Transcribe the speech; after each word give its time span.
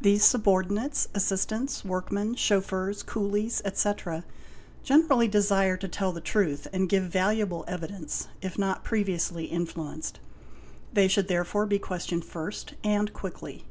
These 0.00 0.24
subordinates, 0.24 1.06
assistants, 1.14 1.84
workmen, 1.84 2.34
chauffewrs, 2.34 3.04
coolies, 3.04 3.62
etc., 3.64 4.24
generally 4.82 5.28
desire 5.28 5.76
to 5.76 5.86
tell 5.86 6.10
the 6.10 6.20
truth 6.20 6.66
and 6.72 6.88
give 6.88 7.04
valuable 7.04 7.64
evidence, 7.68 8.26
if 8.42 8.58
not 8.58 8.82
previously 8.82 9.44
influenced; 9.44 10.18
they 10.92 11.06
should 11.06 11.28
therefore 11.28 11.66
be 11.66 11.78
questioned 11.78 12.24
first 12.24 12.70
and 12.82 13.10
862 13.10 13.10
SERIOUS 13.12 13.12
ACCIDENTS 13.12 13.20
quickly. 13.20 13.64